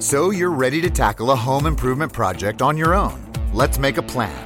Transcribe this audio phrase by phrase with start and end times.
[0.00, 3.20] So you're ready to tackle a home improvement project on your own.
[3.52, 4.45] Let's make a plan.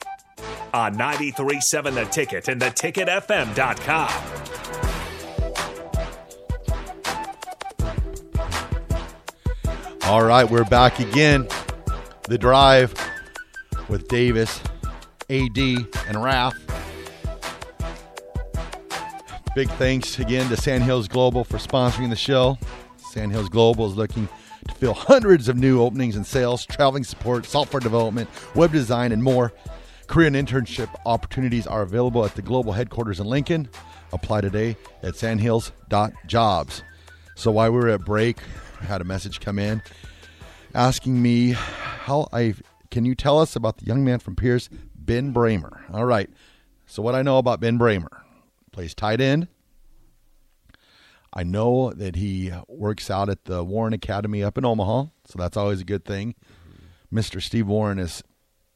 [0.73, 4.41] on 93.7 The Ticket and theticketfm.com.
[10.03, 11.47] All right, we're back again.
[12.27, 12.93] The drive
[13.87, 14.59] with Davis,
[15.29, 16.53] AD, and Raff.
[19.55, 22.57] Big thanks again to Sandhills Global for sponsoring the show.
[22.97, 24.27] Sandhills Global is looking
[24.67, 29.21] to fill hundreds of new openings in sales, traveling support, software development, web design, and
[29.21, 29.51] more.
[30.11, 33.69] Career and internship opportunities are available at the global headquarters in Lincoln.
[34.11, 36.83] Apply today at sandhills.jobs.
[37.35, 38.39] So while we were at break,
[38.81, 39.81] I had a message come in
[40.75, 42.55] asking me how I
[42.89, 45.79] can you tell us about the young man from Pierce, Ben Brahmer.
[45.93, 46.29] All right.
[46.87, 48.11] So what I know about Ben Brahmer,
[48.73, 49.47] plays tight end.
[51.33, 55.55] I know that he works out at the Warren Academy up in Omaha, so that's
[55.55, 56.35] always a good thing.
[57.13, 57.41] Mr.
[57.41, 58.21] Steve Warren is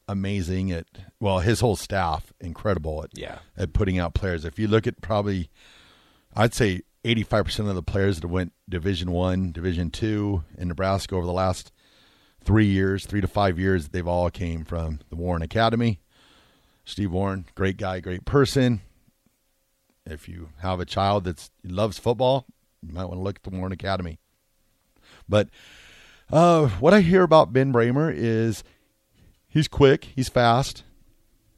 [0.08, 0.86] amazing at
[1.20, 3.38] well, his whole staff incredible at Yeah.
[3.56, 4.44] at putting out players.
[4.44, 5.50] If you look at probably,
[6.34, 10.68] I'd say eighty five percent of the players that went Division One, Division Two in
[10.68, 11.72] Nebraska over the last
[12.42, 16.00] three years, three to five years, they've all came from the Warren Academy.
[16.84, 18.80] Steve Warren, great guy, great person.
[20.04, 22.46] If you have a child that loves football,
[22.80, 24.20] you might want to look at the Warren Academy.
[25.28, 25.48] But
[26.30, 28.62] uh, what I hear about Ben Brahmer is
[29.56, 30.84] he's quick, he's fast,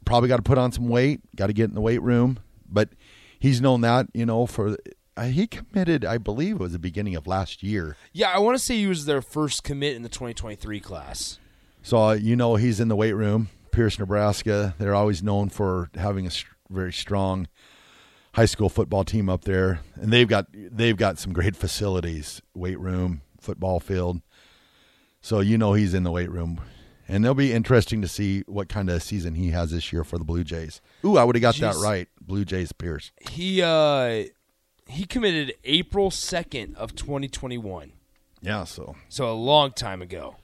[0.04, 2.38] probably got to put on some weight, got to get in the weight room.
[2.68, 2.90] But
[3.38, 4.76] he's known that, you know, for
[5.16, 7.96] uh, he committed, I believe it was the beginning of last year.
[8.12, 11.38] Yeah, I want to say he was their first commit in the 2023 class.
[11.82, 14.74] So uh, you know he's in the weight room, Pierce, Nebraska.
[14.78, 17.48] They're always known for having a st- very strong
[18.34, 22.78] high school football team up there, and they've got they've got some great facilities, weight
[22.78, 24.20] room, football field.
[25.20, 26.60] So you know he's in the weight room,
[27.08, 30.18] and it'll be interesting to see what kind of season he has this year for
[30.18, 30.80] the Blue Jays.
[31.04, 32.08] Ooh, I would have got that right.
[32.20, 33.10] Blue Jays, Pierce.
[33.30, 34.24] He uh
[34.86, 37.92] he committed April 2nd of 2021.
[38.40, 40.36] Yeah, so So a long time ago.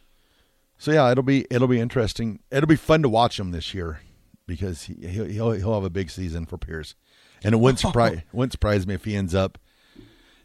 [0.78, 2.40] So yeah, it'll be it'll be interesting.
[2.50, 4.00] It'll be fun to watch him this year
[4.46, 6.94] because he he'll he'll, he'll have a big season for Pierce,
[7.42, 9.58] and it wouldn't surprise wouldn't surprise me if he ends up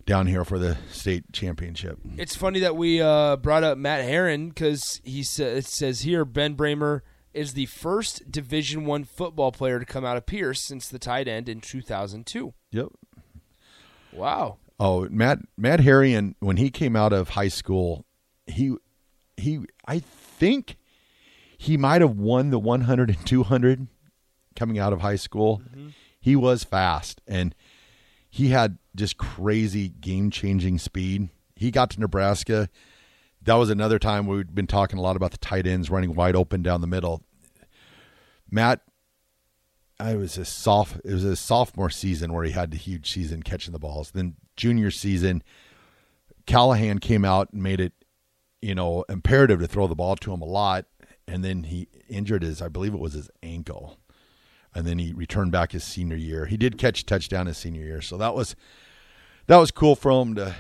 [0.09, 1.99] down here for the state championship.
[2.17, 6.25] It's funny that we uh, brought up Matt Herian because he sa- it says here
[6.25, 10.89] Ben Brahmer is the first Division One football player to come out of Pierce since
[10.89, 12.53] the tight end in 2002.
[12.71, 12.87] Yep.
[14.11, 14.57] Wow.
[14.79, 18.05] Oh, Matt Matt Herian when he came out of high school,
[18.47, 18.75] he
[19.37, 20.77] he I think
[21.55, 23.87] he might have won the 100 and 200
[24.55, 25.61] coming out of high school.
[26.19, 27.53] He was fast and
[28.29, 31.29] he had just crazy game-changing speed.
[31.55, 32.69] He got to Nebraska.
[33.41, 36.35] That was another time we've been talking a lot about the tight ends running wide
[36.35, 37.23] open down the middle.
[38.49, 38.81] Matt
[39.99, 41.01] I was a soft.
[41.03, 44.11] It was a sophomore season where he had the huge season catching the balls.
[44.11, 45.43] Then junior season,
[46.45, 47.91] Callahan came out and made it,
[48.61, 50.85] you know, imperative to throw the ball to him a lot.
[51.29, 53.97] and then he injured his, I believe it was his ankle,
[54.75, 56.45] and then he returned back his senior year.
[56.45, 58.55] He did catch a touchdown his senior year, so that was
[59.47, 60.55] that was cool for him to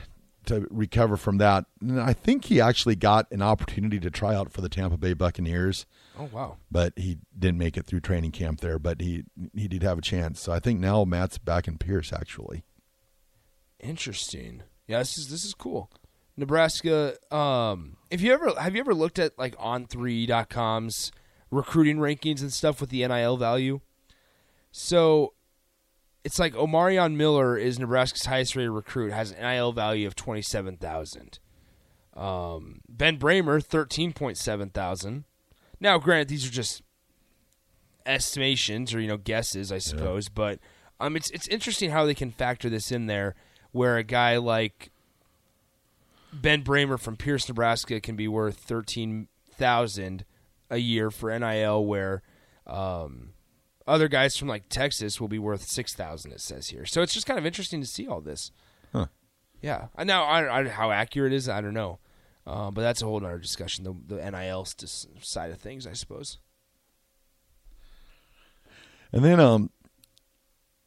[0.45, 1.65] to recover from that.
[1.81, 5.13] And I think he actually got an opportunity to try out for the Tampa Bay
[5.13, 5.85] Buccaneers,
[6.17, 6.57] Oh wow.
[6.71, 8.79] but he didn't make it through training camp there.
[8.79, 10.39] But he he did have a chance.
[10.39, 12.63] So I think now Matt's back in Pierce actually.
[13.79, 14.63] Interesting.
[14.87, 15.91] Yeah, this is this is cool.
[16.35, 17.15] Nebraska.
[17.35, 21.11] Um, if you ever have you ever looked at like on3.com's
[21.51, 23.81] recruiting rankings and stuff with the NIL value?
[24.71, 25.33] So
[26.23, 30.41] it's like Omarion Miller is Nebraska's highest rated recruit, has an NIL value of twenty
[30.41, 31.39] seven thousand.
[32.15, 35.23] Um, ben Brahmer thirteen point seven thousand.
[35.79, 36.83] Now, granted, these are just
[38.05, 40.59] estimations or you know guesses, I suppose, but
[40.99, 43.35] um, it's it's interesting how they can factor this in there,
[43.71, 44.91] where a guy like
[46.33, 50.25] Ben Brahmer from Pierce, Nebraska, can be worth thirteen thousand
[50.69, 52.21] a year for NIL, where
[52.67, 53.29] um,
[53.89, 56.31] other guys from like Texas will be worth six thousand.
[56.31, 58.51] It says here, so it's just kind of interesting to see all this.
[58.93, 59.07] Huh.
[59.61, 61.99] Yeah, Uh, now I, I, how accurate it is I don't know,
[62.47, 63.83] uh, but that's a whole other discussion.
[63.83, 64.65] The, the NIL
[65.21, 66.37] side of things, I suppose.
[69.11, 69.71] And then, um,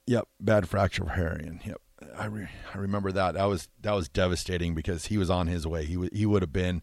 [0.06, 1.64] yep, bad fracture of Herian.
[1.66, 1.80] Yep,
[2.16, 3.34] I re- I remember that.
[3.34, 5.84] That was that was devastating because he was on his way.
[5.84, 6.82] He would he would have been,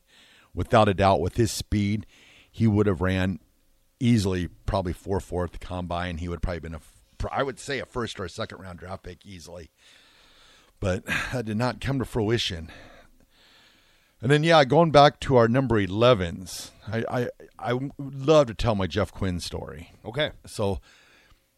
[0.54, 2.06] without a doubt, with his speed,
[2.52, 3.40] he would have ran
[4.00, 6.18] easily, probably four fourth combine.
[6.18, 6.82] He would probably been a
[7.32, 9.72] I would say a first or a second round draft pick easily.
[10.80, 12.72] But that did not come to fruition.
[14.22, 18.54] And then, yeah, going back to our number 11s, I, I, I would love to
[18.54, 19.94] tell my Jeff Quinn story.
[20.06, 20.32] Okay.
[20.46, 20.82] So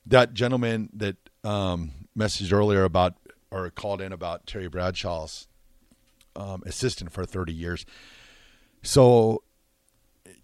[0.05, 3.15] that gentleman that um, messaged earlier about
[3.49, 5.47] or called in about Terry Bradshaw's
[6.35, 7.85] um, assistant for 30 years.
[8.83, 9.43] So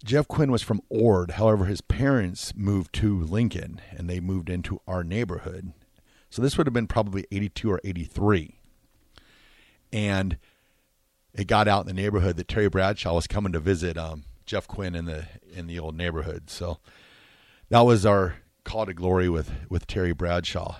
[0.04, 1.32] Jeff Quinn was from Ord.
[1.32, 5.72] However, his parents moved to Lincoln and they moved into our neighborhood.
[6.30, 8.60] So this would have been probably 82 or 83.
[9.92, 10.38] And
[11.34, 14.66] it got out in the neighborhood that Terry Bradshaw was coming to visit um, Jeff
[14.66, 16.50] Quinn in the in the old neighborhood.
[16.50, 16.78] So
[17.68, 20.76] that was our call to glory with with Terry Bradshaw.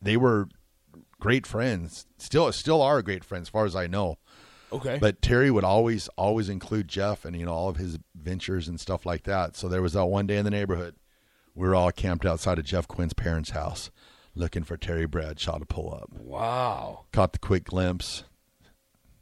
[0.00, 0.48] They were
[1.20, 4.18] great friends, still still are great friends, as far as I know.
[4.72, 4.98] Okay.
[5.00, 8.80] But Terry would always always include Jeff and you know all of his ventures and
[8.80, 9.56] stuff like that.
[9.56, 10.96] So there was that one day in the neighborhood,
[11.54, 13.90] we were all camped outside of Jeff Quinn's parents' house,
[14.34, 16.10] looking for Terry Bradshaw to pull up.
[16.18, 17.04] wow.
[17.12, 18.24] Caught the quick glimpse.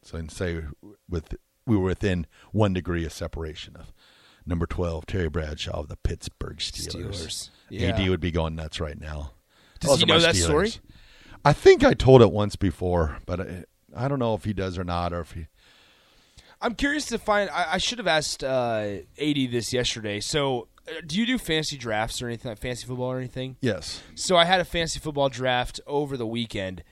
[0.02, 0.62] So I can say
[1.08, 1.35] with
[1.67, 3.93] we were within one degree of separation of
[4.46, 7.50] number twelve Terry Bradshaw of the Pittsburgh Steelers.
[7.70, 8.00] Steelers.
[8.00, 9.32] AD would be going nuts right now.
[9.81, 10.44] Does Those he know that Steelers.
[10.44, 10.73] story?
[11.44, 13.64] I think I told it once before, but I,
[13.97, 15.47] I don't know if he does or not, or if he.
[16.61, 17.49] I'm curious to find.
[17.51, 20.21] I, I should have asked uh, AD this yesterday.
[20.21, 23.57] So, uh, do you do fancy drafts or anything like fancy football or anything?
[23.61, 24.03] Yes.
[24.15, 26.85] So, I had a fancy football draft over the weekend,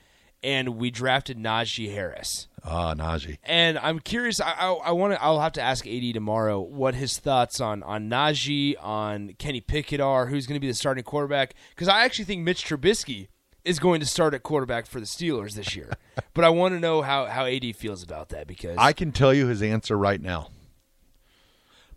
[0.42, 2.48] and we drafted Najee Harris.
[2.64, 3.38] Ah, Najee.
[3.44, 4.40] And I'm curious.
[4.40, 5.22] I, I, I want to.
[5.22, 10.00] I'll have to ask AD tomorrow what his thoughts on on Najee, on Kenny Pickett
[10.00, 11.54] are, who's going to be the starting quarterback.
[11.74, 13.28] Because I actually think Mitch Trubisky
[13.64, 15.92] is going to start at quarterback for the Steelers this year.
[16.34, 19.32] but I want to know how how AD feels about that because I can tell
[19.34, 20.48] you his answer right now.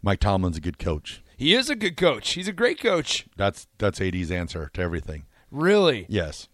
[0.02, 1.22] Mike Tomlin's a good coach.
[1.38, 2.32] he is a good coach.
[2.34, 3.28] He's a great coach.
[3.38, 5.26] That's that's AD's answer to everything.
[5.52, 6.48] Really, Yes,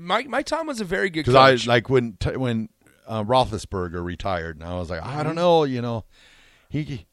[0.00, 1.34] Mike Mike Tomlin's a very good coach.
[1.34, 1.68] because.
[1.68, 2.68] I like when when
[3.06, 6.04] uh, Roethlisberger retired, and I was like, I don't know, you know,
[6.68, 7.06] he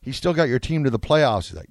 [0.00, 1.48] he still got your team to the playoffs.
[1.48, 1.70] He's like,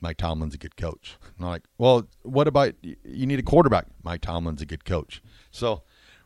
[0.00, 1.16] Mike Tomlin's a good coach.
[1.36, 3.86] And I'm like, well, what about you need a quarterback?
[4.02, 5.22] Mike Tomlin's a good coach.
[5.50, 5.82] So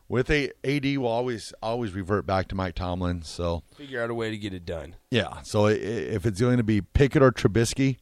[0.07, 3.21] with a AD, will always always revert back to Mike Tomlin.
[3.23, 4.95] So figure out a way to get it done.
[5.11, 7.97] yeah, so if it's going to be Pickett or Trubisky,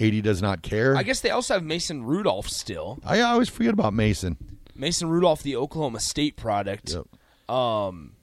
[0.00, 0.96] AD does not care.
[0.96, 2.98] I guess they also have Mason Rudolph still.
[3.04, 4.58] I always forget about Mason.
[4.74, 6.92] Mason Rudolph, the Oklahoma State product.
[6.94, 7.54] Yep.
[7.54, 8.16] Um,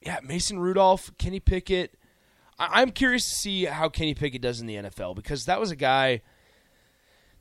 [0.00, 1.94] yeah, Mason Rudolph, Kenny Pickett.
[2.58, 5.70] I- I'm curious to see how Kenny Pickett does in the NFL because that was
[5.70, 6.22] a guy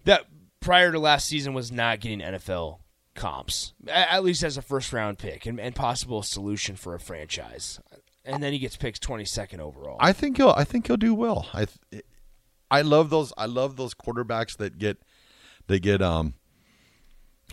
[0.06, 0.26] that
[0.60, 2.80] prior to last season was not getting NFL
[3.16, 7.80] comps, at least as a first round pick and, and possible solution for a franchise.
[8.24, 9.98] And then he gets picked 22nd overall.
[10.00, 10.54] I think he'll.
[10.56, 11.48] I think he'll do well.
[11.54, 12.04] I, th-
[12.70, 13.32] I love those.
[13.38, 14.98] I love those quarterbacks that get,
[15.68, 16.34] they get um,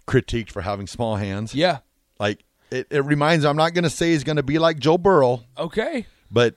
[0.07, 1.55] critiqued for having small hands.
[1.55, 1.79] yeah.
[2.19, 3.45] Like it, it reminds.
[3.45, 6.07] I'm not going to say he's going to be like Joe Burrow, Okay.
[6.31, 6.55] but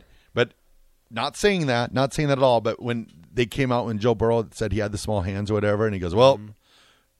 [1.09, 1.93] not saying that.
[1.93, 2.61] Not saying that at all.
[2.61, 5.53] But when they came out when Joe Burrow said he had the small hands or
[5.55, 6.39] whatever, and he goes, "Well,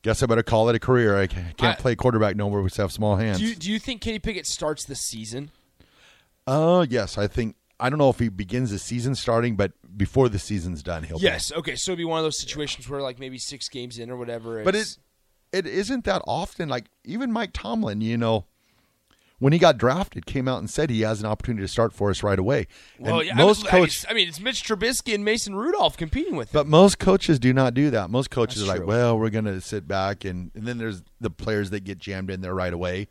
[0.02, 1.18] guess I better call it a career.
[1.18, 1.66] I can't Mm-hmm.
[1.66, 4.00] I- play quarterback no more because I have small hands." Do you, do you think
[4.00, 5.50] Kenny Pickett starts the season?
[6.46, 10.28] Uh, yes, I think I don't know if he begins the season starting, but before
[10.28, 11.18] the season's done, he'll.
[11.20, 11.52] Yes.
[11.52, 11.76] Okay.
[11.76, 14.54] So it'd be one of those situations where like maybe six games in or whatever.
[14.54, 14.64] Play.
[14.64, 14.96] But it
[15.52, 16.68] it isn't that often.
[16.68, 18.46] Like even Mike Tomlin, you know,
[19.38, 22.10] when he got drafted, came out and said he has an opportunity to start for
[22.10, 22.66] us right away.
[22.98, 25.96] well, and yeah, most I mean, coach, I mean, it's Mitch Trubisky and Mason Rudolph
[25.96, 26.58] competing with him.
[26.58, 28.10] but most coaches do not do that.
[28.10, 28.86] Most coaches That's are like, true.
[28.86, 32.30] well, we're going to sit back, and, and then there's the players that get jammed
[32.30, 33.08] in there right away.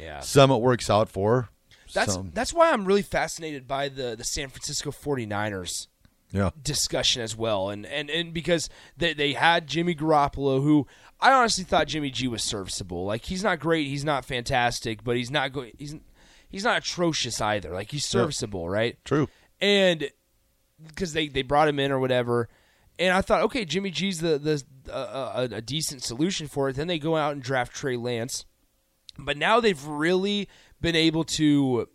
[0.00, 0.20] yeah.
[0.20, 1.50] Some it works out for.
[1.92, 5.86] That's some, that's why I'm really fascinated by the the San Francisco 49ers
[6.32, 6.50] yeah.
[6.62, 10.86] discussion as well, and and, and because they they had Jimmy Garoppolo, who
[11.26, 13.04] I honestly thought Jimmy G was serviceable.
[13.04, 15.96] Like he's not great, he's not fantastic, but he's not going he's
[16.48, 17.70] he's not atrocious either.
[17.70, 18.96] Like he's serviceable, right?
[19.04, 19.28] True.
[19.60, 20.08] and
[20.86, 22.48] because they, they brought him in or whatever,
[22.98, 26.76] and I thought, okay, Jimmy G's the the uh, a, a decent solution for it.
[26.76, 28.44] Then they go out and draft Trey Lance,
[29.18, 30.48] but now they've really
[30.80, 31.88] been able to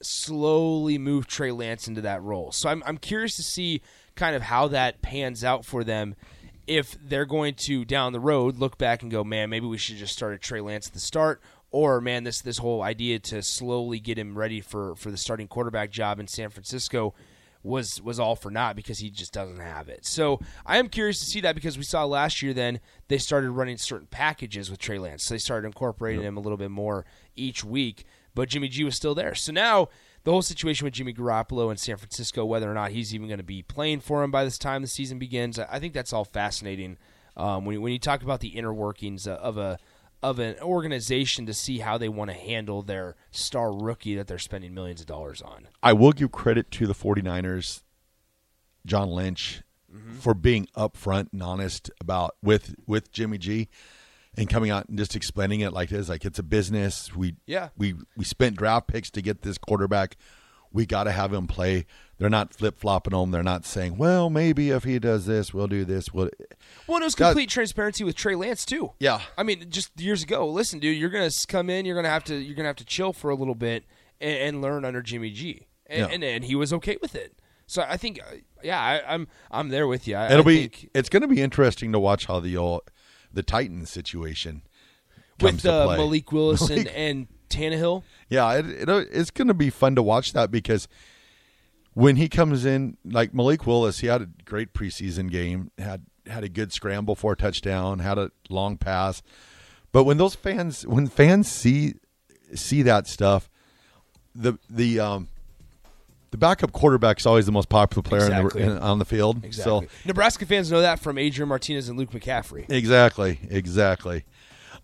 [0.00, 2.52] slowly move Trey Lance into that role.
[2.52, 3.82] So I'm I'm curious to see
[4.14, 6.14] kind of how that pans out for them.
[6.68, 9.96] If they're going to down the road look back and go, man, maybe we should
[9.96, 13.42] just start a Trey Lance at the start, or man, this this whole idea to
[13.42, 17.14] slowly get him ready for for the starting quarterback job in San Francisco
[17.62, 20.04] was was all for naught because he just doesn't have it.
[20.04, 23.50] So I am curious to see that because we saw last year then they started
[23.50, 25.24] running certain packages with Trey Lance.
[25.24, 28.96] So they started incorporating him a little bit more each week, but Jimmy G was
[28.96, 29.34] still there.
[29.34, 29.88] So now
[30.24, 33.38] the whole situation with Jimmy Garoppolo in San Francisco, whether or not he's even going
[33.38, 36.24] to be playing for him by this time the season begins, I think that's all
[36.24, 36.98] fascinating.
[37.36, 39.78] Um, when you, when you talk about the inner workings of a
[40.20, 44.36] of an organization to see how they want to handle their star rookie that they're
[44.38, 45.68] spending millions of dollars on.
[45.80, 47.82] I will give credit to the 49ers,
[48.84, 50.16] John Lynch, Mm-hmm.
[50.18, 53.68] for being upfront and honest about with with Jimmy G
[54.38, 57.14] and coming out and just explaining it like this like it's a business.
[57.14, 57.68] We Yeah.
[57.76, 60.16] we we spent draft picks to get this quarterback.
[60.70, 61.86] We got to have him play.
[62.18, 63.30] They're not flip-flopping them.
[63.30, 66.28] They're not saying, "Well, maybe if he does this, we'll do this." We'll
[66.86, 68.92] Well, it was That- complete transparency with Trey Lance too.
[69.00, 69.22] Yeah.
[69.38, 70.46] I mean, just years ago.
[70.46, 71.86] Listen, dude, you're gonna come in.
[71.86, 72.34] You're gonna have to.
[72.36, 73.84] You're gonna have to chill for a little bit
[74.20, 75.66] and, and learn under Jimmy G.
[75.86, 76.06] And, Yeah.
[76.14, 77.38] and and he was okay with it.
[77.66, 80.16] So I think, uh, yeah, I, I'm I'm there with you.
[80.16, 82.82] I, It'll I be think it's going to be interesting to watch how the old,
[83.32, 84.62] the Titans situation
[85.40, 85.86] with uh.
[85.96, 88.02] Malik Willis and, Malik- and Tannehill.
[88.28, 90.88] Yeah, it, it it's going to be fun to watch that because
[91.94, 96.44] when he comes in, like Malik Willis, he had a great preseason game, had had
[96.44, 99.22] a good scramble for a touchdown, had a long pass.
[99.92, 101.94] But when those fans, when fans see
[102.54, 103.48] see that stuff,
[104.34, 105.28] the the um
[106.30, 108.62] the backup quarterback is always the most popular player Exactly.
[108.62, 109.44] in the, in, on the field.
[109.44, 109.86] Exactly.
[109.86, 112.70] So Nebraska fans know that from Adrian Martinez and Luke McCaffrey.
[112.70, 114.24] Exactly, exactly.